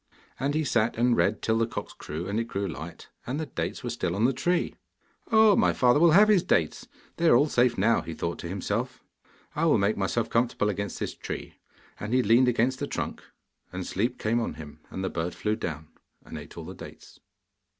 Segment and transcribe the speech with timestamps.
[0.39, 3.45] And he sat and read till the cocks crew and it grew light, and the
[3.45, 4.73] dates were still on the tree.
[5.31, 8.47] 'Oh my father will have his dates; they are all safe now,' he thought to
[8.47, 9.03] himself.
[9.55, 11.53] 'I will make myself comfortable against this tree,'
[11.99, 13.21] and he leaned against the trunk,
[13.71, 15.89] and sleep came on him, and the bird flew down
[16.25, 17.19] and ate all the dates.